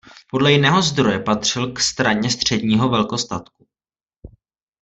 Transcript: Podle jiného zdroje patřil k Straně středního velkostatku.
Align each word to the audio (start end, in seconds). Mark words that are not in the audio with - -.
Podle 0.31 0.51
jiného 0.51 0.81
zdroje 0.81 1.19
patřil 1.19 1.71
k 1.71 1.79
Straně 1.79 2.29
středního 2.29 2.89
velkostatku. 2.89 3.67